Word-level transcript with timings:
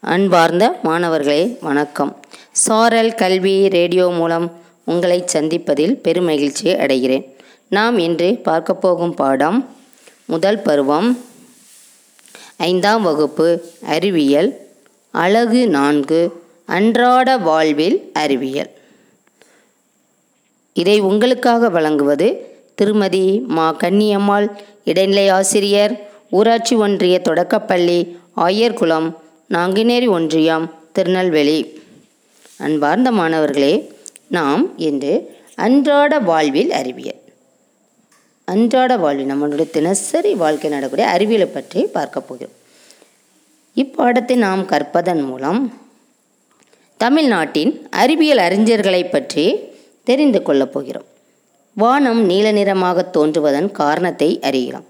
அன்பார்ந்த 0.00 0.78
மாணவர்களே 0.82 1.58
வணக்கம். 1.60 2.20
சாரல் 2.52 3.14
கல்வி 3.14 3.68
ரேடியோ 3.68 4.08
மூலம் 4.08 4.56
உங்களை 4.84 5.24
சந்திப்பதில் 5.32 5.98
பெருமகிழ்ச்சி 6.04 6.62
அடைகிறேன். 6.62 7.34
நாம் 7.68 7.98
இன்று 7.98 8.36
பார்க்க 8.36 8.74
போகும் 8.74 9.14
பாடம் 9.14 9.76
முதல் 10.24 10.62
பருவம் 10.62 11.18
ஐந்தாம் 12.56 13.02
வகுப்பு 13.02 13.72
அறிவியல் 13.86 14.66
அழகு 15.10 15.68
நான்கு 15.68 16.42
அன்றாட 16.66 17.36
வாழ்வில் 17.36 18.10
அறிவியல். 18.12 18.70
இதை 20.72 21.00
உங்களுக்காக 21.00 21.68
வழங்குவது 21.68 22.56
திருமதி 22.74 23.42
மா. 23.46 23.76
கன்னியம்மாள் 23.80 24.50
இடைநிலை 24.84 25.28
ஆசிரியர் 25.28 26.08
ஊராட்சி 26.30 26.76
ஒன்றிய 26.76 27.18
தொடக்கப்பள்ளி 27.18 28.18
ஆயர்குளம் 28.36 29.14
நாங்குநேரி 29.54 30.08
ஒன்றியம் 30.08 30.74
திருநெல்வேலி. 30.92 31.82
அன்பார்ந்த 32.58 33.10
மாணவர்களே 33.10 33.92
நாம் 34.28 34.78
இன்று 34.78 35.36
அன்றாட 35.54 36.18
வாழ்வில் 36.18 36.70
அறிவியல். 36.70 37.20
அன்றாட 38.44 38.96
வாழ்வில் 38.96 39.30
நம்மளுடைய 39.32 39.70
தினசரி 39.70 40.34
வாழ்க்கை 40.34 40.70
நடக்கூடிய 40.70 41.08
அறிவியலை 41.08 41.46
பற்றி 41.46 41.84
பார்க்க 41.84 42.20
போகிறோம். 42.20 42.52
இப்பாடத்தை 43.74 44.36
நாம் 44.36 44.66
கற்பதன் 44.66 45.24
மூலம் 45.24 45.72
தமிழ்நாட்டின் 46.96 47.86
அறிவியல் 47.90 48.38
அறிஞர்களை 48.38 49.10
பற்றி 49.10 49.58
தெரிந்து 50.04 50.42
கொள்ளப் 50.42 50.72
போகிறோம். 50.72 51.04
வானம் 51.74 52.24
நீல 52.24 52.52
நிறமாக 52.52 53.10
தோன்றுவதன் 53.12 53.70
காரணத்தை 53.70 54.40
அறியலாம். 54.40 54.84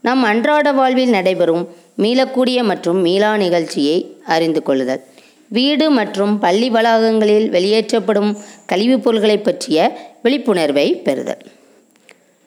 நம் 0.00 0.22
அன்றாட 0.22 0.72
வாழ்வில் 0.72 1.10
நடைபெறும் 1.10 1.68
மீளக்கூடிய 1.98 2.62
மற்றும் 2.62 2.96
மீளா 2.96 3.36
நிகழ்ச்சியை 3.36 4.16
அறிந்து 4.26 4.62
கொள்ளுதல். 4.62 5.00
வீடு 5.48 5.90
மற்றும் 5.90 6.38
பள்ளி 6.38 6.70
வளாகங்களில் 6.70 7.48
வெளியேற்றப்படும் 7.48 8.36
கழிவுப் 8.66 9.04
பொருள்களை 9.04 9.38
பற்றிய 9.38 9.98
விழிப்புணர்வை 10.22 10.94
பெறுதல். 10.94 11.38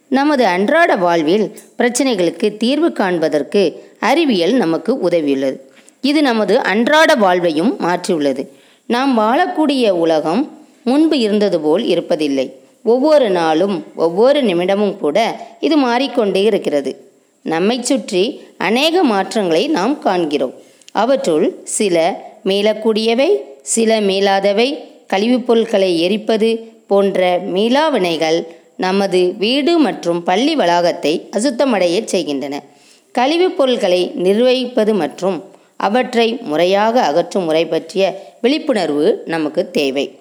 நமது 0.10 0.46
அன்றாட 0.46 0.96
வாழ்வில் 0.96 1.60
பிரச்சனைகளுக்கு 1.78 2.58
தீர்வு 2.58 2.92
காண்பதற்கு 2.92 3.84
அறிவியல் 4.00 4.54
நமக்கு 4.54 4.96
உதவியுள்ளது. 4.96 5.60
இது 6.02 6.22
நமது 6.22 6.60
அன்றாட 6.60 7.16
வாழ்வையும் 7.16 7.78
மாற்றியுள்ளது. 7.80 8.48
நாம் 8.86 9.20
வாழக்கூடிய 9.20 9.90
உலகம் 9.90 10.58
முன்பு 10.84 11.20
இருந்தது 11.20 11.60
போல் 11.60 11.84
இருப்பதில்லை. 11.84 12.52
ஒவ்வொரு 12.84 13.30
நாளும் 13.30 13.84
ஒவ்வொரு 13.96 14.44
நிமிடமும் 14.44 14.98
கூட 14.98 15.40
இது 15.60 15.78
மாறிக்கொண்டே 15.78 16.42
இருக்கிறது. 16.42 17.06
நம்மை 17.48 17.84
சுற்றி 17.84 18.42
அநேக 18.58 19.04
மாற்றங்களை 19.04 19.68
நாம் 19.68 20.00
காண்கிறோம். 20.00 20.54
அவற்றுள் 20.92 21.62
சில 21.64 22.24
மீளக்கூடியவை 22.46 23.28
சில 23.62 24.02
மீளாதவை 24.02 24.78
கழிவுப் 25.08 25.48
பொருட்களை 25.48 26.00
எரிப்பது 26.00 26.50
போன்ற 26.88 27.40
மீளாவினைகள் 27.40 28.46
நமது 28.78 29.36
வீடு 29.38 29.78
மற்றும் 29.78 30.24
பள்ளி 30.24 30.56
வளாகத்தை 30.56 31.30
அசுத்தமடைய 31.32 32.06
செய்கின்றன. 32.06 32.64
கழிவுப் 33.12 33.58
பொருட்களை 33.58 34.12
நிர்வகிப்பது 34.24 34.94
மற்றும் 34.94 35.44
அவற்றை 35.78 36.38
முறையாக 36.42 37.02
அகற்றும் 37.02 37.44
முறை 37.44 37.66
பற்றிய 37.66 38.36
விழிப்புணர்வு 38.42 39.24
நமக்கு 39.26 39.72
தேவை. 39.72 40.12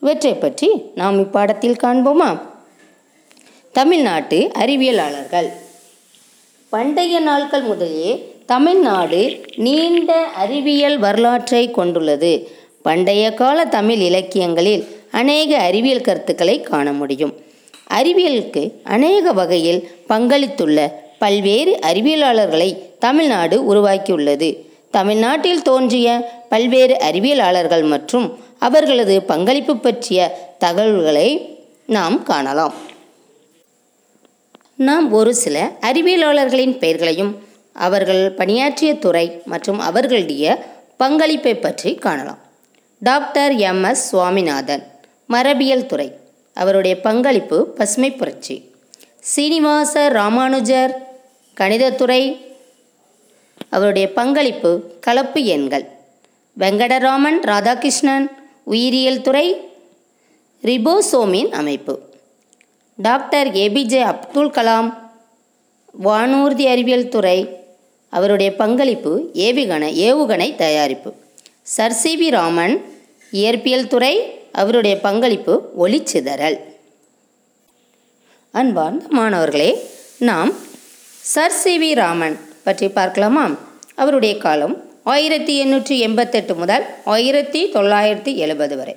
இவற்றை 0.00 0.34
பற்றி 0.34 0.70
நாம் 0.94 1.18
இப்பாடத்தில் 1.20 1.76
காண்போமா? 1.82 2.40
தமிழ்நாட்டு 3.72 4.50
அறிவியலாளர்கள். 4.58 5.52
பண்டைய 6.72 7.20
நாட்கள் 7.20 7.62
முதலே 7.62 8.10
தமிழ்நாடு 8.46 9.40
நீண்ட 9.56 10.12
அறிவியல் 10.42 10.98
வரலாற்றை 10.98 11.70
கொண்டுள்ளது. 11.70 12.30
பண்டைய 12.82 13.34
கால 13.34 13.64
தமிழ் 13.64 13.98
இலக்கியங்களில் 13.98 14.84
அநேக 15.10 15.58
அறிவியல் 15.58 16.00
கருத்துக்களை 16.00 16.60
காண 16.60 16.92
முடியும். 16.92 17.34
அறிவியலுக்கு 17.90 18.62
அநேக 18.84 19.32
வகையில் 19.32 19.90
பங்களித்துள்ள 20.08 20.92
பல்வேறு 21.18 21.78
அறிவியலாளர்களை 21.82 22.70
தமிழ்நாடு 22.98 23.56
உருவாக்கியுள்ளது. 23.74 24.48
தமிழ்நாட்டில் 24.90 25.62
தோன்றிய 25.62 26.30
பல்வேறு 26.48 26.96
அறிவியலாளர்கள் 27.10 27.84
மற்றும் 27.84 28.38
அவர்களது 28.58 29.22
பங்களிப்பு 29.22 29.76
பற்றிய 29.76 30.38
தகவல்களை 30.58 31.28
நாம் 31.86 32.22
காணலாம். 32.22 32.74
நாம் 34.76 35.12
ஒரு 35.12 35.34
சில 35.34 35.72
அறிவியலாளர்களின் 35.80 36.78
பெயர்களையும் 36.78 37.46
அவர்கள் 37.72 38.32
பணியாற்றிய 38.32 38.94
துறை 38.94 39.42
மற்றும் 39.44 39.78
அவர்களுடைய 39.78 40.66
பங்களிப்பை 40.96 41.54
பற்றி 41.54 41.94
காணலாம். 41.94 42.38
Doctor 43.00 43.52
M. 43.52 43.84
எஸ். 43.84 44.08
சுவாமிநாதன் 44.08 44.82
மரபியல் 45.28 45.86
துறை. 45.86 46.12
அவருடைய 46.54 47.00
பங்களிப்பு 47.00 47.66
பசுமை 47.66 48.10
புரட்சி. 48.10 48.70
சீனிவாச 49.20 50.08
ராமானுஜர் 50.08 51.20
கணிதத்துறை 51.60 52.40
அவருடைய 53.68 54.12
பங்களிப்பு 54.12 54.94
கலப்பு 55.00 55.44
எண்கள். 55.44 55.86
வெங்கடராமன் 56.58 57.40
ராதாகிருஷ்ணன் 57.42 58.26
உயிரியல் 58.64 59.20
துறை. 59.20 59.60
ரிபோசோமின் 60.62 61.50
அமைப்பு. 61.50 62.11
டாக்டர் 62.96 63.52
ஏபிஜே 63.52 64.00
அப்துல் 64.02 64.50
கலாம் 64.50 64.94
வானூர்தி 66.04 66.64
அறிவியல் 66.66 67.08
துறை 67.08 67.58
அவருடைய 68.10 68.54
பங்களிப்பு 68.54 69.30
ஏவிகண 69.34 69.84
ஏவுகணை 70.08 70.54
தயாரிப்பு. 70.54 71.12
சர் 71.62 71.92
சி 71.92 72.16
வி 72.16 72.30
ராமன் 72.30 72.84
இயற்பியல் 73.32 73.86
துறை 73.86 74.40
அவருடைய 74.52 75.00
பங்களிப்பு 75.00 75.70
ஒளிச்சிதறல். 75.78 76.58
அன்பார்ந்த 78.50 79.04
மாணவர்களே 79.08 79.70
நாம் 80.18 80.52
சர் 81.20 81.52
சி 81.52 81.78
வி 81.78 81.94
ராமன் 81.94 82.38
பற்றி 82.64 82.88
பார்க்கலாமா? 82.88 83.56
அவருடைய 83.94 84.38
காலம் 84.38 84.90
ஆயிரத்தி 85.02 85.54
எண்ணூற்றி 85.64 85.98
எண்பத்தெட்டு 85.98 86.54
முதல் 86.54 86.86
ஆயிரத்தி 87.04 87.70
தொள்ளாயிரத்தி 87.72 88.34
எழுபது 88.34 88.76
வரை. 88.76 88.96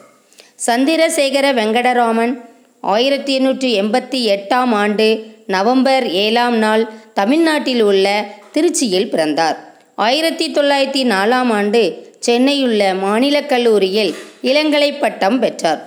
சந்திரசேகர 0.65 1.53
வெங்கடராமன் 1.53 2.53
ஆயிரத்தி 2.93 3.31
எண்ணூற்றி 3.39 3.69
எண்பத்தி 3.81 4.19
எட்டாம் 4.33 4.73
ஆண்டு 4.73 5.05
நவம்பர் 5.47 6.09
ஏழாம் 6.09 6.57
நாள் 6.57 6.83
தமிழ்நாட்டில் 7.13 7.81
உள்ள 7.81 8.25
திருச்சியில் 8.53 9.09
பிறந்தார். 9.09 9.57
ஆயிரத்தி 9.95 10.51
தொள்ளாயிரத்தி 10.51 11.01
நாலாம் 11.13 11.51
ஆண்டு 11.57 11.81
சென்னையுள்ள 12.19 12.93
மாநிலக் 12.99 13.49
கல்லூரியில் 13.49 14.15
இளங்கலை 14.43 14.99
பட்டம் 14.99 15.39
பெற்றார். 15.39 15.81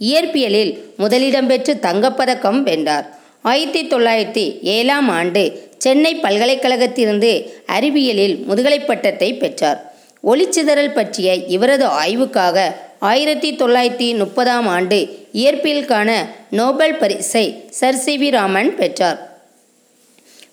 இயற்பியலில் 0.00 0.72
முதலிடம் 0.96 1.46
பெற்று 1.46 1.78
தங்கப்பதக்கம் 1.82 2.60
வென்றார். 2.62 3.18
ஆயிரத்தி 3.42 3.82
தொள்ளாயிரத்தி 3.84 4.62
ஏழாம் 4.62 5.08
ஆண்டு 5.08 5.42
சென்னை 5.78 6.14
பல்கலைக்கழகத்திலிருந்து 6.16 7.32
அறிவியலில் 7.66 8.44
முதுகலை 8.44 8.80
பட்டத்தை 8.80 9.34
பெற்றார். 9.34 9.80
ஒளிச்சிதறல் 10.24 10.94
பற்றிய 10.94 11.34
இவரது 11.34 11.86
ஆய்வுக்காக 11.86 12.72
ஆயிரத்தி 13.00 13.50
தொள்ளாயிரத்தி 13.52 14.16
முப்பதாம் 14.16 14.66
ஆண்டு 14.66 15.28
இயற்பியலுக்கான 15.32 16.10
நோபல் 16.50 16.94
பரிசை 16.94 17.64
சர் 17.70 17.96
சி 17.96 18.18
வி 18.18 18.30
ராமன் 18.30 18.76
பெற்றார். 18.76 19.18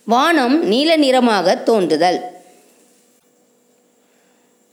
வானம் 0.03 0.63
நீல 0.65 0.95
நிறமாக 0.95 1.55
தோன்றுதல். 1.55 2.19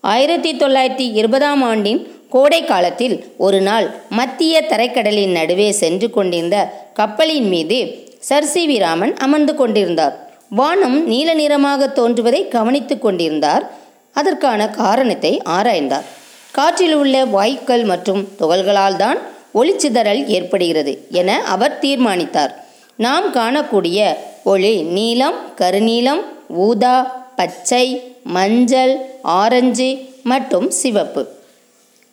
ஆயிரத்தி 0.01 0.53
தொள்ளாயிரத்தி 0.55 1.13
இருபதாம் 1.13 1.63
ஆண்டின் 1.63 2.01
கோடை 2.31 2.65
காலத்தில் 2.65 3.17
ஒரு 3.37 3.61
நாள் 3.61 3.95
மத்திய 4.11 4.63
தரைக்கடலின் 4.63 5.33
நடுவே 5.33 5.73
சென்று 5.73 6.11
கொண்டிருந்த 6.11 6.57
கப்பலின் 6.95 7.49
மீது 7.49 8.09
சர் 8.19 8.45
சி 8.45 8.69
வி 8.69 8.79
ராமன் 8.79 9.17
அமர்ந்து 9.17 9.55
கொண்டிருந்தார். 9.55 10.31
வானம் 10.49 11.07
நீல 11.07 11.35
நிறமாக 11.35 11.89
தோன்றுவதை 11.89 12.49
கவனித்து 12.49 12.99
கொண்டிருந்தார். 12.99 13.71
அதற்கான 14.13 14.69
காரணத்தை 14.69 15.41
ஆராய்ந்தார். 15.45 16.09
காற்றில் 16.57 16.95
உள்ள 16.95 17.25
வாயுக்கள் 17.25 17.85
மற்றும் 17.85 18.29
துகள்களால் 18.39 18.97
தான் 18.97 19.19
ஒளிச்சிதறல் 19.55 20.27
ஏற்படுகிறது 20.27 21.07
என 21.11 21.45
அவர் 21.45 21.79
தீர்மானித்தார். 21.79 22.65
நாம் 22.97 23.35
காணக்கூடிய 23.35 24.17
ஒளி 24.45 24.83
நீலம் 24.83 25.39
கருநீலம் 25.61 26.23
ஊதா 26.49 27.27
பச்சை 27.37 28.15
மஞ்சள் 28.25 28.95
ஆரஞ்சு 29.23 29.91
மற்றும் 30.23 30.71
சிவப்பு. 30.71 31.23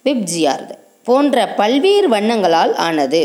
பிப்ஜியார்டு 0.05 0.75
போன்ற 1.03 1.47
பல்வேறு 1.47 2.09
வண்ணங்களால் 2.09 2.75
ஆனது. 2.75 3.21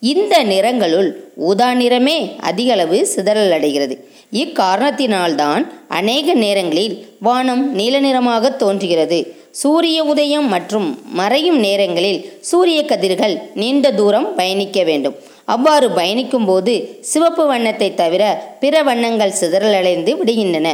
இந்த 0.00 0.42
நிறங்களுள் 0.42 1.10
ஊதா 1.34 1.70
நிறமே 1.72 2.18
அதிகளவு 2.40 3.06
சிதறல் 3.06 3.50
அடைகிறது. 3.50 4.08
இக்காரணத்தினால்தான் 4.32 5.62
அநேக 5.88 6.34
நேரங்களில் 6.34 6.94
வானம் 7.20 7.74
நீல 7.74 8.00
நிறமாக 8.00 8.50
தோன்றுகிறது. 8.50 9.37
சூரிய 9.60 9.98
உதயம் 10.12 10.48
மற்றும் 10.54 10.88
மறையும் 11.20 11.58
நேரங்களில் 11.66 12.20
சூரிய 12.50 12.80
கதிர்கள் 12.90 13.34
நீண்ட 13.60 13.86
தூரம் 14.00 14.28
பயணிக்க 14.38 14.78
வேண்டும். 14.88 15.16
அவ்வாறு 15.54 15.86
பயணிக்கும்போது 15.98 16.72
சிவப்பு 17.10 17.44
வண்ணத்தை 17.50 17.88
தவிர 18.00 18.22
பிற 18.62 18.74
வண்ணங்கள் 18.88 19.38
சிதறலடைந்து 19.40 20.12
விடுகின்றன. 20.20 20.68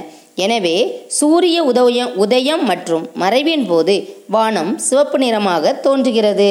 எனவே 0.44 0.76
சூரிய 1.18 1.56
உதயம் 1.70 2.12
உதயம் 2.24 2.64
மற்றும் 2.70 3.04
மறைவின் 3.22 3.66
போது 3.70 3.94
வானம் 4.36 4.72
சிவப்பு 4.86 5.18
நிறமாக 5.24 5.74
தோன்றுகிறது. 5.86 6.50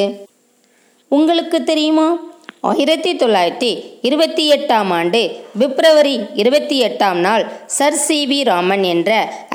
உங்களுக்கு 1.17 1.57
தெரியுமா? 1.71 2.07
ஆயிரத்தி 2.69 3.11
தொள்ளாயிரத்தி 3.21 3.69
இருபத்தி 4.07 4.43
எட்டாம் 4.55 4.91
ஆண்டு 4.97 5.19
பிப்ரவரி 5.59 6.13
இருபத்தி 6.41 6.75
எட்டாம் 6.87 7.19
நாள் 7.25 7.43
சர் 7.77 7.97
சி 8.03 8.19
வி 8.29 8.37
ராமன் 8.49 8.83
என்ற 8.83 9.09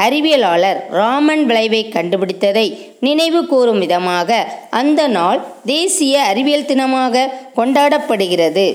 அறிவியலாளர் 0.06 0.80
ராமன் 0.90 1.44
விளைவை 1.46 1.80
கண்டுபிடித்ததை 1.94 2.66
நினைவு 3.06 3.40
கூறும் 3.46 3.80
விதமாக 3.84 4.40
அந்த 4.80 5.00
நாள் 5.08 5.40
தேசிய 5.64 6.24
அறிவியல் 6.24 6.68
தினமாக 6.72 7.24
கொண்டாடப்படுகிறது. 7.56 8.66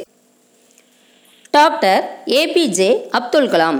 டாக்டர் 1.51 2.03
ஏபிஜே 2.39 2.89
அப்துல் 3.19 3.51
கலாம் 3.53 3.79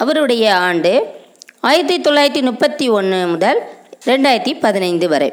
அவருடைய 0.00 0.44
ஆண்டு 0.68 0.94
ஆயிரத்தி 1.60 1.98
தொள்ளாயிரத்தி 2.06 2.42
முப்பத்தி 2.42 2.88
ஒன்று 3.00 3.20
முதல் 3.26 3.60
ரெண்டாயிரத்தி 4.06 4.54
பதினைந்து 4.60 5.08
வரை. 5.08 5.32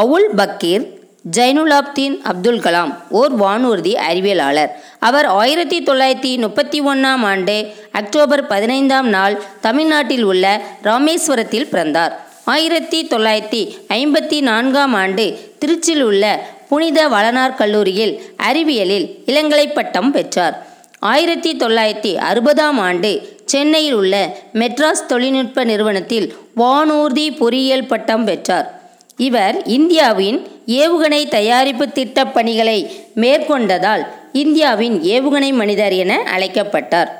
அவுல் 0.00 0.28
பக்கீர் 0.40 0.86
ஜைனுலாப்தீன் 1.30 2.20
அப்துல் 2.22 2.58
கலாம் 2.58 2.94
ஓர் 3.08 3.40
வானூர்தி 3.40 3.94
அறிவியலாளர். 4.08 4.70
அவர் 4.98 5.24
ஆயிரத்தி 5.24 5.82
தொள்ளாயிரத்தி 5.82 6.38
முப்பத்தி 6.38 6.80
ஒன்றாம் 6.80 7.24
ஆண்டு 7.24 7.66
அக்டோபர் 7.92 8.46
பதினைந்தாம் 8.46 9.08
நாள் 9.08 9.42
தமிழ்நாட்டில் 9.60 10.22
உள்ள 10.22 10.60
ராமேஸ்வரத்தில் 10.82 11.68
பிறந்தார். 11.68 12.26
ஆயிரத்தி 12.44 13.06
தொள்ளாயிரத்தி 13.06 13.76
ஐம்பத்தி 13.88 14.40
நான்காம் 14.40 14.94
ஆண்டு 14.94 15.38
திருச்சியில் 15.60 16.00
உள்ள 16.00 16.46
புனித 16.68 17.08
வளனார் 17.08 17.54
கல்லூரியில் 17.54 18.22
அறிவியலில் 18.36 19.18
இளங்கலை 19.26 19.72
பட்டம் 19.72 20.12
பெற்றார். 20.12 20.66
ஆயிரத்தி 21.00 21.56
தொள்ளாயிரத்தி 21.56 22.14
அறுபதாம் 22.14 22.78
ஆண்டு 22.78 23.38
சென்னையில் 23.44 23.92
உள்ள 23.92 24.36
மெட்ராஸ் 24.54 25.06
தொழில்நுட்ப 25.06 25.64
நிறுவனத்தில் 25.64 26.36
வானூர்தி 26.56 27.36
பொறியியல் 27.36 27.86
பட்டம் 27.86 28.24
பெற்றார். 28.24 28.80
இவர் 29.16 29.62
இந்தியாவின் 29.62 30.46
ஏவுகணை 30.66 31.28
தயாரிப்பு 31.28 31.92
திட்டப் 31.92 32.34
பணிகளை 32.34 32.90
மேற்கொண்டதால் 33.16 34.06
இந்தியாவின் 34.32 35.00
ஏவுகணை 35.02 35.52
மனிதர் 35.52 35.92
என 35.92 36.22
அழைக்கப்பட்டார். 36.34 37.10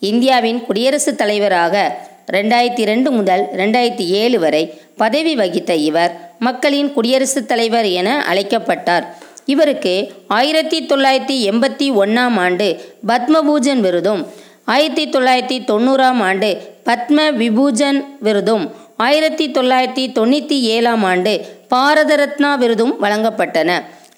இந்தியாவின் 0.00 0.64
குடியரசுத் 0.64 1.16
தலைவராக 1.16 1.98
ரெண்டாயிரத்தி 2.32 2.84
ரெண்டு 2.84 3.10
முதல் 3.10 3.44
ரெண்டாயிரத்தி 3.56 4.06
ஏழு 4.06 4.38
வரை 4.38 4.74
பதவி 4.96 5.34
வகித்த 5.36 5.74
இவர் 5.74 6.12
மக்களின் 6.38 6.92
குடியரசுத் 6.92 7.48
தலைவர் 7.48 7.84
என 7.84 8.24
அழைக்கப்பட்டார். 8.24 9.06
இவருக்கு 9.44 10.12
ஆயிரத்தி 10.26 10.86
தொள்ளாயிரத்தி 10.86 11.50
எண்பத்தி 11.50 11.92
ஒன்றாம் 11.92 12.36
ஆண்டு 12.36 12.80
பத்மபூஜன் 13.06 13.80
விருதும் 13.80 14.26
ஆயிரத்தி 14.64 15.08
தொள்ளாயிரத்தி 15.10 15.64
தொண்ணூறாம் 15.64 16.20
ஆண்டு 16.20 16.62
பத்ம 16.84 17.32
விபூஜன் 17.36 18.04
விருதும் 18.20 18.74
ஆயிரத்தி 18.96 19.50
தொள்ளாயிரத்தி 19.50 20.12
தொண்ணூற்றி 20.12 20.60
ஏழாம் 20.60 21.02
ஆண்டு 21.02 21.55
பாரத 21.68 22.16
ரத்னா 22.16 22.54
விருதும் 22.54 22.94
வழங்கப்பட்டன. 23.02 23.70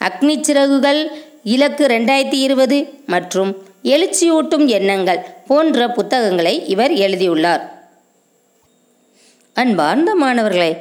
அக்னி 0.08 0.40
சிறகுகள் 0.40 1.00
இலக்கு 1.42 1.86
ரெண்டாயிரத்தி 1.86 2.38
இருபது 2.46 2.78
மற்றும் 3.06 3.50
எழுச்சியூட்டும் 3.82 4.66
எண்ணங்கள் 4.66 5.26
போன்ற 5.46 5.88
புத்தகங்களை 5.88 6.66
இவர் 6.66 6.92
எழுதியுள்ளார். 6.92 7.62
அன்பார்ந்த 9.52 10.14
மாணவர்களே 10.14 10.72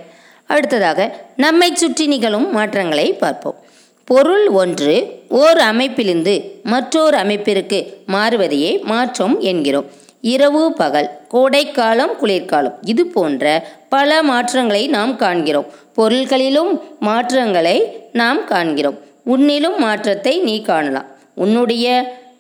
அடுத்ததாக 0.46 1.00
நம்மை 1.36 1.70
சுற்றி 1.74 2.08
நிகழும் 2.08 2.52
மாற்றங்களை 2.52 3.14
பார்ப்போம். 3.14 3.56
பொருள் 4.04 4.48
ஒன்று 4.62 5.24
ஓர் 5.30 5.58
அமைப்பிலிருந்து 5.58 6.36
மற்றொரு 6.64 7.18
அமைப்பிற்கு 7.18 7.80
மாறுவதையே 8.08 8.82
மாற்றம் 8.82 9.40
என்கிறோம். 9.40 9.88
இரவு 10.22 10.74
பகல் 10.74 11.10
கோடைக்காலம் 11.28 12.14
குளிர்காலம் 12.18 12.78
இது 12.82 13.06
போன்ற 13.06 13.68
பல 13.90 14.24
மாற்றங்களை 14.24 14.88
நாம் 14.88 15.16
காண்கிறோம். 15.16 15.68
பொருள்களிலும் 15.98 16.72
மாற்றங்களை 17.08 17.78
நாம் 18.22 18.42
காண்கிறோம். 18.52 18.98
உன்னிலும் 19.34 19.78
மாற்றத்தை 19.86 20.34
நீ 20.48 20.56
காணலாம். 20.70 21.10
உன்னுடைய 21.44 21.88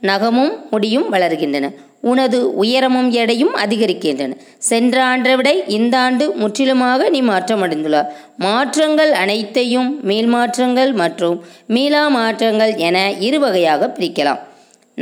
நகமும் 0.09 0.54
முடியும் 0.71 1.07
வளர்கின்றன. 1.13 1.68
உனது 2.09 2.39
உயரமும் 2.63 3.07
எடையும் 3.21 3.54
அதிகரிக்கின்றன. 3.63 4.33
சென்ற 4.68 4.95
ஆண்டை 5.12 5.33
விட 5.38 5.50
இந்த 5.77 5.95
ஆண்டு 6.06 6.25
முற்றிலுமாக 6.42 7.09
நீ 7.15 7.19
மாற்றமடைந்துள்ளார் 7.31 8.12
மாற்றங்கள் 8.45 9.12
அனைத்தையும் 9.21 9.89
மீள் 10.09 10.30
மாற்றங்கள் 10.36 10.92
மற்றும் 11.01 11.38
மீளா 11.75 12.04
மாற்றங்கள் 12.18 12.74
என 12.89 12.98
இரு 13.27 13.39
வகையாக 13.45 13.89
பிரிக்கலாம். 13.98 14.42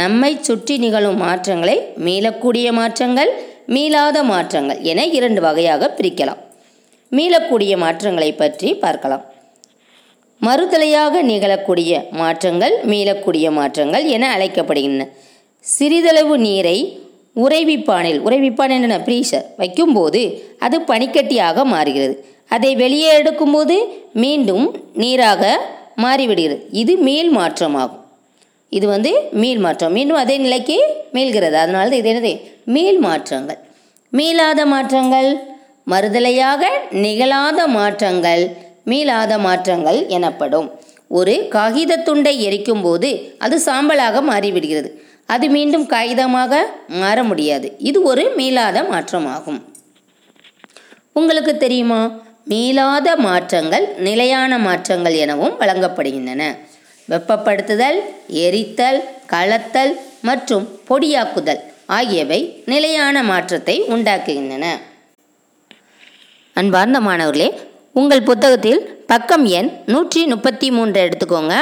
நம்மை 0.01 0.31
சுற்றி 0.47 0.77
நிகழும் 0.85 1.19
மாற்றங்களை 1.25 1.77
மீளக்கூடிய 2.05 2.69
மாற்றங்கள் 2.79 3.33
மீளாத 3.75 4.17
மாற்றங்கள் 4.33 4.81
என 4.91 5.05
இரண்டு 5.17 5.41
வகையாக 5.47 5.91
பிரிக்கலாம். 5.99 6.41
மீளக்கூடிய 7.11 7.77
மாற்றங்களை 7.77 8.33
பற்றி 8.33 8.73
பார்க்கலாம். 8.73 9.25
மறுதலையாக 10.41 11.21
நிகழக்கூடிய 11.21 11.91
மாற்றங்கள் 12.11 12.75
மீளக்கூடிய 12.83 13.51
மாற்றங்கள் 13.51 14.05
என 14.05 14.37
அழைக்கப்படுகின்றன. 14.37 15.07
சிறிதளவு 15.59 16.37
நீரை 16.37 16.77
உறைவிப்பானில் 17.35 18.19
உறைவிப்பான் 18.27 18.69
என்ன 18.69 18.97
ப்ரீஷர் 18.97 19.45
வைக்கும்போது 19.57 20.21
அது 20.59 20.77
பனிக்கட்டியாக 20.81 21.63
மாறுகிறது. 21.63 22.25
அதை 22.47 22.75
வெளியே 22.75 23.21
எடுக்கும்போது 23.21 23.75
மீண்டும் 24.13 24.65
நீராக 24.93 25.43
மாறிவிடுகிறது. 26.03 26.61
இது 26.69 26.97
மீள் 26.97 27.29
மாற்றமாகும். 27.29 28.03
இது 28.69 28.87
வந்து 28.87 29.11
மீள் 29.31 29.57
மாற்றம். 29.57 29.91
மீண்டும் 29.91 30.17
அதே 30.17 30.37
நிலைக்கு 30.37 30.77
மீள்கிறது. 31.13 31.57
அதனால 31.63 31.89
தான் 31.89 31.99
இது 31.99 32.09
என்னது? 32.13 32.41
மீள் 32.65 32.99
மாற்றங்கள். 32.99 33.59
மீளாத 34.13 34.65
மாற்றங்கள். 34.65 35.29
மறுதலையாக 35.87 36.63
நிகழாத 37.03 37.59
மாற்றங்கள் 37.77 38.43
மீளாத 38.91 39.33
மாற்றங்கள் 39.39 39.99
எனப்படும். 40.07 40.67
ஒரு 41.07 41.47
காகித 41.47 41.95
துண்டை 41.95 42.33
எரிக்கும் 42.41 42.81
போது 42.81 43.09
அது 43.37 43.55
சாம்பலாக 43.65 44.21
மாறிவிடுகிறது. 44.29 44.89
அது 45.25 45.45
மீண்டும் 45.49 45.85
காகிதமாக 45.89 46.53
மாற 47.01 47.17
முடியாது. 47.23 47.67
இது 47.89 47.99
ஒரு 48.03 48.23
மீளாத 48.37 48.77
மாற்றமாகும். 48.91 49.59
உங்களுக்கு 51.19 51.57
தெரியுமா? 51.57 52.01
மீளாத 52.49 53.07
மாற்றங்கள் 53.17 53.85
நிலையான 54.07 54.57
மாற்றங்கள் 54.57 55.15
எனவும் 55.25 55.55
வழங்கப்படுகின்றன. 55.59 56.43
வெப்பப்படுத்துதல் 57.09 57.99
எரித்தல் 58.45 58.99
கலத்தல் 59.33 59.93
மற்றும் 60.21 60.67
பொடியாக்குதல் 60.89 61.61
ஆகியவை 61.85 62.63
நிலையான 62.65 63.23
மாற்றத்தை 63.23 63.75
உண்டாக்குகின்றன. 63.95 64.67
அன்பார்ந்த 66.59 66.99
மாணவர்களே 67.05 67.47
உங்கள் 67.99 68.21
புத்தகத்தில் 68.27 68.77
பக்கம் 69.07 69.45
எண் 69.45 69.69
நூற்றி 69.85 70.21
முப்பத்தி 70.25 70.67
மூன்று 70.75 70.99
எடுத்துக்கோங்க. 71.05 71.55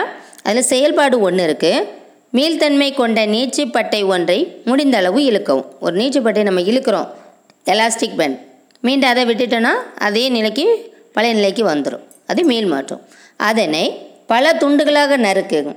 அதில் 0.44 0.68
செயல்பாடு 0.72 1.16
ஒன்று 1.28 1.44
இருக்குது 1.48 1.88
மீள்தன்மை 2.38 2.90
கொண்ட 2.94 3.26
நீச்சுப்பட்டை 3.26 4.02
ஒன்றை 4.06 4.38
முடிந்த 4.66 4.98
அளவு 4.98 5.20
இழுக்கவும். 5.30 5.66
ஒரு 5.80 5.96
நீச்சுப்பட்டை 6.02 6.44
நம்ம 6.50 6.62
இழுக்கிறோம். 6.62 7.08
Elastic 7.66 8.16
band. 8.20 8.38
மீண்டும் 8.82 9.10
அதை 9.10 9.24
விட்டுட்டோன்னா 9.30 9.74
அதே 10.08 10.26
நிலைக்கு 10.30 10.66
பழைய 11.14 11.36
நிலைக்கு 11.40 11.66
வந்துடும் 11.72 12.06
அது 12.28 12.44
மீள் 12.52 12.70
மாற்றம். 12.76 13.02
அதனை 13.50 13.84
பல 14.34 14.54
துண்டுகளாக 14.62 15.18
நறுக்குங்க 15.26 15.76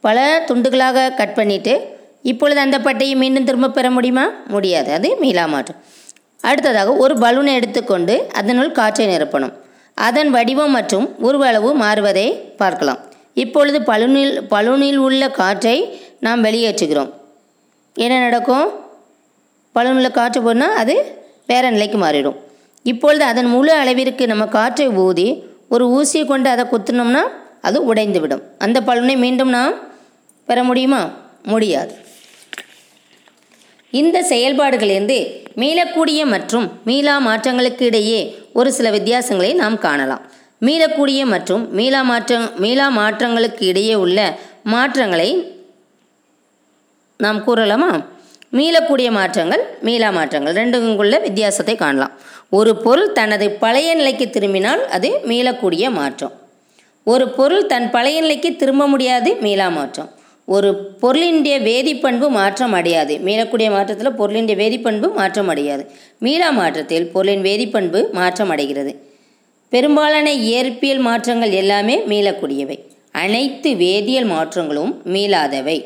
பல 0.00 0.44
துண்டுகளாக 0.48 1.08
கட் 1.14 1.36
பண்ணிவிட்டு 1.36 1.74
இப்பொழுது 2.22 2.60
அந்த 2.66 2.78
பட்டையை 2.78 3.16
மீண்டும் 3.24 3.48
திரும்ப 3.50 3.70
பெற 3.70 3.86
முடியுமா? 3.90 4.28
முடியாது. 4.48 4.92
அது 4.92 5.16
மீளா 5.16 5.46
மாற்றம். 5.46 5.80
அடுத்ததாக 6.48 6.92
ஒரு 7.04 7.14
பலூனை 7.14 7.52
எடுத்துக்கொண்டு 7.58 8.14
அதனுள் 8.40 8.76
காற்றை 8.78 9.06
நிரப்பணும். 9.06 9.54
அதன் 9.94 10.30
வடிவம் 10.30 10.70
மற்றும் 10.70 11.06
உருவ 11.26 11.46
அளவு 11.46 11.70
மாறுவதை 11.82 12.26
பார்க்கலாம். 12.62 13.00
இப்பொழுது 13.34 13.78
பலூனில் 13.92 14.34
பலூனில் 14.50 15.00
உள்ள 15.06 15.30
காற்றை 15.40 15.76
நாம் 16.20 16.44
வெளியேற்றுகிறோம். 16.44 17.10
என்ன 17.94 18.14
நடக்கும்? 18.18 18.66
பலூனில் 19.74 20.16
காற்று 20.18 20.42
போனால் 20.42 20.76
அது 20.82 20.94
வேறு 21.46 21.70
நிலைக்கு 21.70 21.98
மாறிடும். 21.98 22.38
இப்பொழுது 22.82 23.24
அதன் 23.24 23.50
முழு 23.54 23.72
அளவிற்கு 23.72 24.26
நம்ம 24.26 24.46
காற்றை 24.46 24.88
ஊதி 25.04 25.28
ஒரு 25.68 25.84
ஊசியை 25.98 26.24
கொண்டு 26.26 26.48
அதை 26.54 26.64
குத்தினோம்னா 26.64 27.22
அது 27.60 27.78
உடைந்துவிடும் 27.94 28.42
அந்த 28.58 28.78
பலனை 28.88 29.16
மீண்டும் 29.16 29.48
நாம் 29.48 29.74
பெற 30.48 30.64
முடியுமா? 30.68 31.02
முடியாது. 31.42 31.94
இந்த 34.00 34.18
செயல்பாடுகளிலிருந்து 34.28 35.16
மீளக்கூடிய 35.62 36.20
மற்றும் 36.34 36.66
மீளா 36.84 37.14
மாற்றங்களுக்கு 37.26 37.82
இடையே 37.88 38.20
ஒரு 38.52 38.72
சில 38.76 38.90
வித்தியாசங்களை 38.90 39.50
நாம் 39.54 39.76
காணலாம். 39.78 40.22
மீளக்கூடிய 40.66 41.20
மற்றும் 41.24 41.62
மீளா 41.78 42.00
மாற்ற 42.10 42.38
மீளா 42.56 42.86
மாற்றங்களுக்கு 42.98 43.62
இடையே 43.70 43.94
உள்ள 44.04 44.18
மாற்றங்களை 44.74 45.28
நாம் 47.24 47.40
கூறலாமா? 47.46 47.90
மீளக்கூடிய 48.58 49.10
மாற்றங்கள் 49.10 49.64
மீளா 49.80 50.10
மாற்றங்கள் 50.10 50.56
ரெண்டுக்குள்ள 50.60 51.20
வித்தியாசத்தை 51.26 51.76
காணலாம். 51.76 52.14
ஒரு 52.58 52.76
பொருள் 52.76 53.12
தனது 53.12 53.50
பழைய 53.50 53.94
நிலைக்கு 53.94 54.30
திரும்பினால் 54.30 54.88
அது 54.88 55.10
மீளக்கூடிய 55.30 55.84
மாற்றம். 55.90 56.34
ஒரு 57.04 57.28
பொருள் 57.28 57.66
தன் 57.66 57.90
பழைய 57.90 58.20
நிலைக்கு 58.20 58.56
திரும்ப 58.56 58.86
முடியாது 58.86 59.36
மீளா 59.44 59.68
மாற்றம். 59.68 60.10
ஒரு 60.44 60.96
பொருளினுடைய 61.02 61.56
வேதிப்பண்பு 61.62 62.28
மாற்றம் 62.28 62.72
அடையாது. 62.72 63.14
மீளக்கூடிய 63.26 63.70
மாற்றத்தில் 63.70 64.18
பொருளினுடைய 64.18 64.56
வேதிப்பண்பு 64.62 65.14
மாற்றம் 65.14 65.48
அடையாது. 65.48 65.86
மீளா 66.18 66.50
மாற்றத்தில் 66.50 67.06
பொருளின் 67.06 67.42
வேதிப்பண்பு 67.42 68.10
மாற்றம் 68.10 68.50
அடைகிறது. 68.50 69.10
பெரும்பாலான 69.68 70.34
இயற்பியல் 70.34 71.00
மாற்றங்கள் 71.00 71.50
எல்லாமே 71.50 71.98
மீளக்கூடியவை. 71.98 72.78
அனைத்து 73.12 73.70
வேதியியல் 73.74 74.30
மாற்றங்களும் 74.34 74.92
மீளாதவை. 75.14 75.78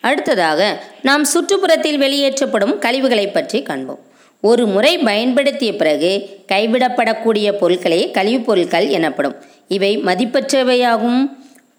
அடுத்ததாக 0.00 0.82
நாம் 1.02 1.24
சுற்றுப்புறத்தில் 1.24 1.96
வெளியேற்றப்படும் 1.96 2.78
கழிவுகளை 2.78 3.26
பற்றி 3.32 3.62
காண்போம். 3.62 4.02
ஒரு 4.44 4.66
முறை 4.66 4.98
பயன்படுத்திய 4.98 5.76
பிறகு 5.76 6.40
கைவிடப்படக்கூடிய 6.52 7.52
பொருட்களே 7.60 8.10
கழிவுப் 8.10 8.46
பொருட்கள் 8.46 8.88
எனப்படும். 8.88 9.34
இவை 9.68 9.98
மதிப்பற்றவையாகவும் 9.98 11.28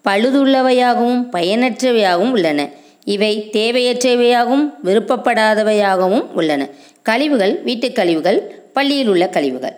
பழுதுள்ளவையாகவும் 0.04 1.26
பயனற்றவையாகவும் 1.32 2.30
உள்ளன. 2.30 2.68
இவை 3.04 3.48
தேவையற்றவையாகவும் 3.52 4.70
விருப்பப்படாதவையாகவும் 4.84 6.20
உள்ளன. 6.20 6.68
கழிவுகள் 7.02 7.62
வீட்டுக் 7.62 7.94
கழிவுகள் 7.94 8.64
பள்ளியில் 8.72 9.08
உள்ள 9.08 9.28
கழிவுகள். 9.28 9.76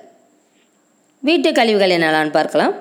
வீட்டு 1.21 1.53
கழிவுகள் 1.53 1.91
என்னலான்னு 1.91 2.31
பார்க்கலாம். 2.31 2.75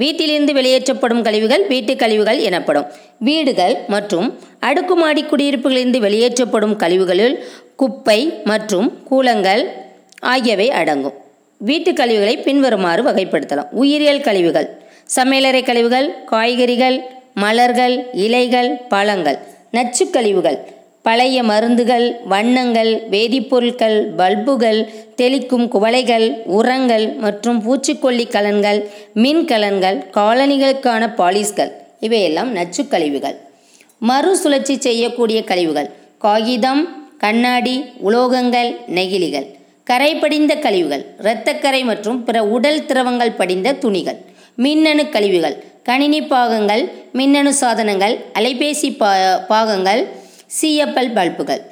வீட்டிலிருந்து 0.00 0.52
வெளியேற்றப்படும் 0.52 1.22
கழிவுகள் 1.22 1.64
வீட்டு 1.66 1.96
கழிவுகள் 1.96 2.40
எனப்படும். 2.48 2.86
வீடுகள் 3.18 3.74
மற்றும் 3.88 4.28
அடுக்குமாடி 4.60 5.22
குடியிருப்புகளிலிருந்து 5.22 5.98
வெளியேற்றப்படும் 5.98 6.76
கழிவுகளில் 6.76 7.36
குப்பை 7.76 8.18
மற்றும் 8.44 8.88
கூலங்கள் 9.10 9.62
ஆகியவை 10.20 10.70
அடங்கும். 10.70 11.16
வீட்டு 11.68 11.92
கழிவுகளை 11.92 12.36
பின்வருமாறு 12.42 13.02
வகைப்படுத்தலாம். 13.02 13.70
உயிரியல் 13.82 14.20
கழிவுகள் 14.20 14.68
சமையலறை 15.16 15.62
கழிவுகள் 15.64 16.08
காய்கறிகள் 16.24 16.96
மலர்கள் 17.34 17.94
இலைகள் 18.26 18.70
பழங்கள் 18.92 19.38
நச்சுக் 19.76 20.12
கழிவுகள் 20.12 20.58
பழைய 21.02 21.42
மருந்துகள் 21.42 22.06
வண்ணங்கள் 22.24 22.90
வேதிப்பொருட்கள் 23.10 23.96
பல்புகள் 24.16 24.80
தெளிக்கும் 25.16 25.66
குவளைகள் 25.68 26.26
உரங்கள் 26.58 27.06
மற்றும் 27.24 27.58
பூச்சிக்கொல்லி 27.64 28.26
கலன்கள் 28.28 28.80
மின்கலன்கள் 29.14 29.98
காலனிகளுக்கான 30.18 31.08
பாலிஸ்கள். 31.14 31.72
இவையெல்லாம் 32.00 32.52
நச்சு 32.52 32.88
கழிவுகள். 32.88 33.36
மறுசுழற்சி 33.98 34.76
செய்யக்கூடிய 34.80 35.44
கழிவுகள். 35.44 35.90
காகிதம் 36.18 36.82
கண்ணாடி 37.18 37.84
உலோகங்கள் 38.04 38.70
நெகிழிகள். 38.94 39.48
கரை 39.84 40.14
படிந்த 40.14 40.54
கழிவுகள். 40.54 41.04
இரத்தக்கரை 41.22 41.84
மற்றும் 41.84 42.24
பிற 42.24 42.44
உடல் 42.56 42.86
திரவங்கள் 42.86 43.36
படிந்த 43.36 43.72
துணிகள். 43.72 44.18
மின்னணு 44.54 45.08
கழிவுகள். 45.08 45.56
கணினி 45.82 46.22
பாகங்கள் 46.22 46.82
மின்னணு 47.12 47.52
சாதனங்கள் 47.52 48.18
அலைபேசி 48.38 48.96
பா 48.98 49.12
பாகங்கள் 49.48 50.02
சிஎப்எல் 50.60 51.14
பல்புகள். 51.14 51.62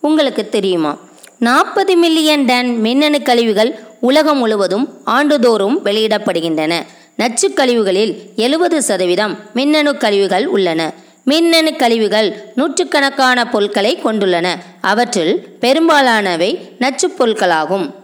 உங்களுக்கு 0.00 0.48
தெரியுமா? 0.48 0.98
நாற்பது 1.38 1.96
மில்லியன் 1.96 2.44
டன் 2.44 2.80
மின்னணு 2.80 3.22
கழிவுகள் 3.22 3.78
உலகம் 4.00 4.38
முழுவதும் 4.38 5.00
ஆண்டுதோறும் 5.04 5.84
வெளியிடப்படுகின்றன. 5.84 6.86
நச்சுக் 7.18 7.56
கழிவுகளில் 7.56 8.30
எழுபது 8.36 8.82
சதவீதம் 8.82 9.38
மின்னணு 9.54 9.96
கழிவுகள் 9.96 10.46
உள்ளன. 10.46 10.92
மின்னணு 11.24 11.76
கழிவுகள் 11.76 12.52
நூற்றுக்கணக்கான 12.54 13.48
பொருட்களை 13.48 13.98
கொண்டுள்ளன. 14.04 14.56
அவற்றில் 14.80 15.46
பெரும்பாலானவை 15.60 16.58
நச்சுப் 16.78 17.16
பொருட்களாகும். 17.18 17.97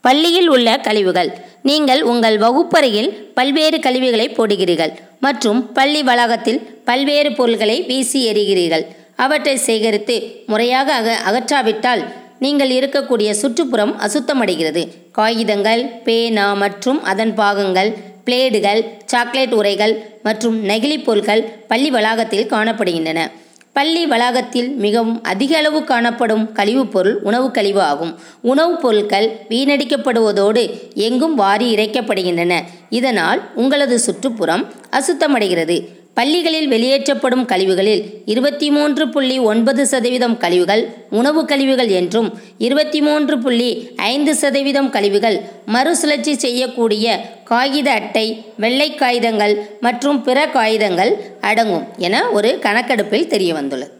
பள்ளியில் 0.00 0.48
உள்ள 0.48 0.76
கழிவுகள். 0.76 1.30
நீங்கள் 1.62 2.02
உங்கள் 2.02 2.38
வகுப்பறையில் 2.38 3.10
பல்வேறு 3.34 3.78
கழிவுகளை 3.78 4.26
போடுகிறீர்கள் 4.28 4.92
மற்றும் 5.20 5.72
பள்ளி 5.72 6.02
வளாகத்தில் 6.02 6.60
பல்வேறு 6.84 7.32
பொருள்களை 7.32 7.82
வீசி 7.82 8.20
எறிகிறீர்கள். 8.32 8.86
அவற்றை 9.16 9.56
சேகரித்து 9.56 10.16
முறையாக 10.46 10.92
அக 10.92 11.18
அகற்றாவிட்டால் 11.30 12.02
நீங்கள் 12.38 12.70
இருக்கக்கூடிய 12.70 13.30
சுற்றுப்புறம் 13.30 14.00
அசுத்தமடைகிறது. 14.00 14.88
காகிதங்கள் 15.12 15.82
பேனா 15.84 16.54
மற்றும் 16.54 17.02
அதன் 17.02 17.34
பாகங்கள் 17.34 17.90
பிளேடுகள் 18.26 18.84
சாக்லேட் 19.04 19.52
உரைகள் 19.52 19.94
மற்றும் 20.22 20.68
நெகிழிப் 20.68 21.04
பொருட்கள் 21.04 21.42
பள்ளி 21.68 21.90
வளாகத்தில் 21.90 22.46
காணப்படுகின்றன. 22.46 23.30
பள்ளி 23.72 24.06
வளாகத்தில் 24.06 24.74
மிகவும் 24.74 25.22
அதிக 25.22 25.56
அளவு 25.56 25.84
காணப்படும் 25.84 26.52
கழிவுப் 26.52 26.92
பொருள் 26.92 27.20
உணவுக் 27.22 27.54
கழிவு 27.54 27.80
ஆகும். 27.82 28.18
உணவுப் 28.40 28.80
பொருட்கள் 28.80 29.38
வீணடிக்கப்படுவதோடு 29.48 30.92
எங்கும் 30.94 31.34
வாரி 31.34 31.74
இறைக்கப்படுகின்றன. 31.74 32.62
இதனால் 32.88 33.50
உங்களது 33.54 33.98
சுற்றுப்புறம் 33.98 34.68
அசுத்தமடைகிறது. 34.90 35.99
பள்ளிகளில் 36.16 36.68
வெளியேற்றப்படும் 36.68 37.44
கழிவுகளில் 37.44 38.00
இருபத்தி 38.24 38.66
மூன்று 38.70 39.04
புள்ளி 39.08 39.38
ஒன்பது 39.44 39.82
சதவீதம் 39.86 40.36
கழிவுகள் 40.38 40.82
உணவு 41.10 41.44
கழிவுகள் 41.44 41.90
என்றும் 41.90 42.28
இருபத்தி 42.58 43.00
மூன்று 43.00 43.38
புள்ளி 43.38 43.68
ஐந்து 44.08 44.34
சதவீதம் 44.34 44.90
கழிவுகள் 44.90 45.36
மறுசுழற்சி 45.66 46.34
செய்யக்கூடிய 46.38 47.06
காகித 47.44 47.90
அட்டை 47.90 48.26
வெள்ளை 48.56 48.88
காகிதங்கள் 48.94 49.54
மற்றும் 49.80 50.22
பிற 50.22 50.46
காகிதங்கள் 50.48 51.12
அடங்கும் 51.42 51.86
என 52.00 52.28
ஒரு 52.30 52.58
கணக்கெடுப்பில் 52.58 53.26
தெரிய 53.26 53.54
வந்துள்ளது 53.54 53.94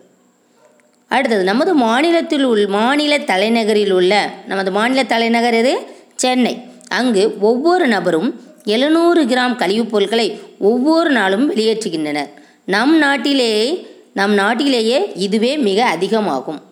அடுத்தது 1.11 1.45
நமது 1.45 1.75
மாநிலத்தில் 1.77 2.45
உள் 2.45 2.67
மாநில 2.75 3.19
தலைநகரில் 3.25 3.93
உள்ள 3.93 4.13
நமது 4.47 4.71
மாநில 4.71 5.03
தலைநகர் 5.05 5.55
எது? 5.55 5.73
சென்னை. 6.15 6.53
அங்கு 6.91 7.23
ஒவ்வொரு 7.41 7.87
நபரும் 7.87 8.29
எழுநூறு 8.65 9.25
கிராம் 9.25 9.57
கழிவுப் 9.57 9.91
பொருட்களை 9.91 10.41
ஒவ்வொரு 10.59 11.11
நாளும் 11.11 11.55
வெளியேற்றுகின்றனர். 11.55 12.29
நம் 12.65 12.99
நாட்டிலேயே 12.99 13.87
நம் 14.13 14.35
நாட்டிலேயே 14.35 15.13
இதுவே 15.15 15.57
மிக 15.57 15.85
அதிகமாகும். 15.85 16.63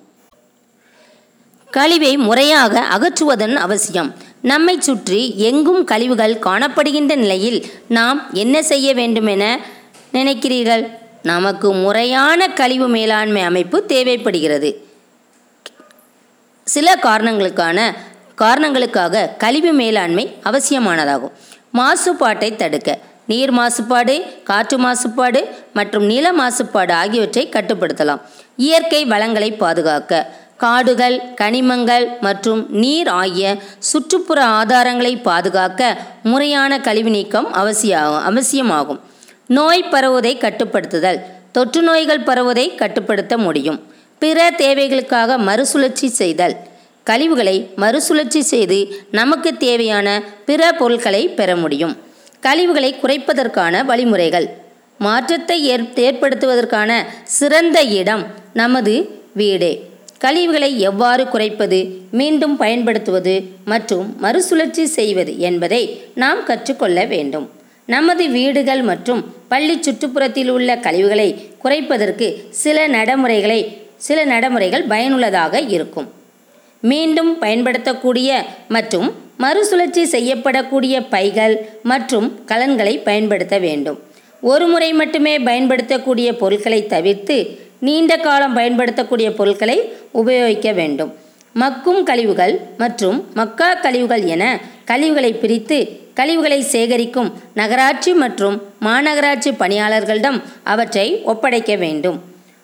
கழிவை 1.70 2.16
முறையாக 2.16 2.80
அகற்றுவதன் 2.80 3.54
அவசியம். 3.54 4.14
நம்மை 4.40 4.80
சுற்றி 4.80 5.38
எங்கும் 5.38 5.84
கழிவுகள் 5.84 6.34
காணப்படுகின்ற 6.34 7.16
நிலையில் 7.16 7.72
நாம் 7.88 8.30
என்ன 8.32 8.62
செய்ய 8.62 8.94
வேண்டுமென 8.94 9.60
நினைக்கிறீர்கள்? 10.12 10.90
நமக்கு 11.22 11.72
முறையான 11.72 12.48
கழிவு 12.48 12.88
மேலாண்மை 12.88 13.42
அமைப்பு 13.42 13.86
தேவைப்படுகிறது. 13.86 14.86
சில 16.64 16.98
காரணங்களுக்கான 17.02 17.94
காரணங்களுக்காக 18.34 19.34
கழிவு 19.38 19.72
மேலாண்மை 19.72 20.34
அவசியமானதாகும். 20.44 21.32
மாசுபாட்டை 21.78 22.56
தடுக்க. 22.56 22.98
நீர் 23.26 23.52
மாசுபாடு 23.54 24.42
காற்று 24.42 24.78
மாசுபாடு 24.78 25.44
மற்றும் 25.72 26.04
நில 26.04 26.32
மாசுபாடு 26.32 26.92
ஆகியவற்றை 26.92 27.48
கட்டுப்படுத்தலாம். 27.48 28.20
இயற்கை 28.56 29.04
வளங்களை 29.04 29.52
பாதுகாக்க. 29.52 30.26
காடுகள் 30.56 31.16
கனிமங்கள் 31.40 32.06
மற்றும் 32.20 32.66
நீர் 32.70 33.08
ஆகிய 33.08 33.56
சுற்றுப்புற 33.78 34.44
ஆதாரங்களை 34.44 35.22
பாதுகாக்க 35.22 35.96
முறையான 36.22 36.80
கழிவு 36.80 37.10
நீக்கம் 37.10 37.52
அவசியம் 37.52 38.24
அவசியமாகும். 38.24 39.00
நோய் 39.46 39.82
பரவுவதை 39.82 40.36
கட்டுப்படுத்துதல். 40.36 41.20
தொற்று 41.52 41.82
நோய்கள் 41.82 42.20
பரவுவதை 42.20 42.74
கட்டுப்படுத்த 42.74 43.38
முடியும். 43.38 43.78
பிற 44.18 44.50
தேவைகளுக்காக 44.50 45.38
மறுசுழற்சி 45.38 46.08
செய்தல். 46.08 46.56
கழிவுகளை 47.08 47.56
மறுசுழற்சி 47.76 48.40
செய்து 48.52 48.78
நமக்கு 49.10 49.56
தேவையான 49.56 50.08
பிற 50.48 50.72
பொருட்களை 50.72 51.28
பெற 51.28 51.56
முடியும். 51.56 51.94
கழிவுகளை 52.40 52.90
குறைப்பதற்கான 53.02 53.84
வழிமுறைகள். 53.84 54.48
மாற்றத்தை 54.98 55.56
ஏற் 55.72 55.86
ஏற்படுத்துவதற்கான 56.06 56.90
சிறந்த 57.38 57.78
இடம் 58.00 58.24
நமது 58.52 58.94
வீடே. 59.32 59.72
கழிவுகளை 60.24 60.70
எவ்வாறு 60.80 61.24
குறைப்பது 61.28 61.78
மீண்டும் 62.10 62.56
பயன்படுத்துவது 62.56 63.34
மற்றும் 63.64 64.06
மறுசுழற்சி 64.20 64.86
செய்வது 64.98 65.32
என்பதை 65.48 65.82
நாம் 66.14 66.44
கற்றுக்கொள்ள 66.44 67.04
வேண்டும். 67.04 67.46
நமது 67.86 68.24
வீடுகள் 68.36 68.82
மற்றும் 68.82 69.20
பள்ளி 69.48 69.76
சுற்றுப்புறத்தில் 69.78 70.50
உள்ள 70.56 70.76
கழிவுகளை 70.76 71.28
குறைப்பதற்கு 71.64 72.28
சில 72.64 72.86
நடைமுறைகளை 72.86 73.60
சில 73.96 74.24
நடைமுறைகள் 74.24 74.88
பயனுள்ளதாக 74.92 75.60
இருக்கும். 75.76 76.08
மீண்டும் 76.82 77.38
பயன்படுத்தக்கூடிய 77.38 78.30
மற்றும் 78.68 79.08
மறுசுழற்சி 79.36 80.02
செய்யப்படக்கூடிய 80.04 80.94
பைகள் 81.10 81.54
மற்றும் 81.82 82.26
கலன்களை 82.44 82.94
பயன்படுத்த 82.98 83.58
வேண்டும். 83.58 83.98
ஒரு 84.40 84.66
முறை 84.66 84.92
மட்டுமே 84.92 85.38
பயன்படுத்தக்கூடிய 85.38 86.28
பொருட்களை 86.32 86.86
தவிர்த்து 86.86 87.36
நீண்ட 87.86 88.12
காலம் 88.16 88.54
பயன்படுத்தக்கூடிய 88.54 89.28
பொருட்களை 89.38 89.78
உபயோகிக்க 90.20 90.72
வேண்டும். 90.72 91.12
மக்கும் 91.62 92.02
கழிவுகள் 92.02 92.54
மற்றும் 92.78 93.18
மக்கா 93.34 93.74
கழிவுகள் 93.74 94.24
என 94.34 94.44
கழிவுகளை 94.84 95.32
பிரித்து 95.32 95.78
கழிவுகளை 96.14 96.60
சேகரிக்கும் 96.72 97.32
நகராட்சி 97.54 98.12
மற்றும் 98.14 98.56
மாநகராட்சி 98.86 99.50
பணியாளர்களிடம் 99.62 100.38
அவற்றை 100.62 101.06
ஒப்படைக்க 101.32 101.76
வேண்டும். 101.76 102.18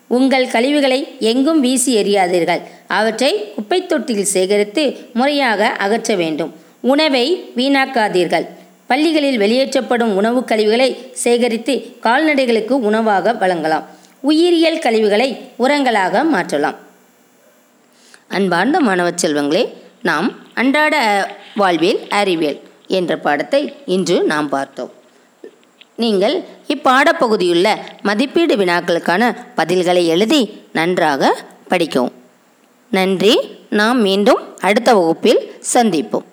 உங்கள் 0.07 0.47
கழிவுகளை 0.47 1.17
எங்கும் 1.21 1.61
வீசி 1.61 1.97
எறியாதீர்கள். 1.97 2.61
அவற்றை 2.87 3.53
குப்பைத் 3.55 3.89
தொட்டியில் 3.89 4.25
சேகரித்து 4.25 4.97
முறையாக 5.13 5.67
அகற்ற 5.67 6.15
வேண்டும். 6.15 6.55
உணவை 6.81 7.45
வீணாக்காதீர்கள். 7.57 8.47
பள்ளிகளில் 8.87 9.39
வெளியேற்றப்படும் 9.39 10.17
உணவு 10.17 10.45
கழிவுகளை 10.45 10.97
சேகரித்து 11.13 11.97
கால்நடைகளுக்கு 12.01 12.81
உணவாக 12.81 13.33
வழங்கலாம். 13.33 13.87
உயிரியல் 14.21 14.79
கழிவுகளை 14.79 15.39
உரங்களாக 15.59 16.25
மாற்றலாம். 16.25 16.75
அன்பார்ந்த 18.29 18.81
மாணவ 18.81 19.11
செல்வங்களே 19.11 19.69
நாம் 20.03 20.35
அன்றாட 20.55 21.27
வாழ்வியல் 21.57 22.09
அறிவியல் 22.09 22.61
என்ற 22.87 23.17
பாடத்தை 23.17 23.73
இன்று 23.87 24.23
நாம் 24.23 24.49
பார்த்தோம். 24.49 24.93
நீங்கள் 25.97 26.45
இப்பாடப்பகுதியுள்ள 26.69 27.77
மதிப்பீடு 28.03 28.57
வினாக்களுக்கான 28.57 29.37
பதில்களை 29.57 30.07
எழுதி 30.07 30.63
நன்றாக 30.73 31.37
படிக்கவும். 31.69 32.13
நன்றி. 32.91 33.41
நாம் 33.71 34.01
மீண்டும் 34.01 34.59
அடுத்த 34.61 34.95
வகுப்பில் 34.95 35.53
சந்திப்போம். 35.73 36.25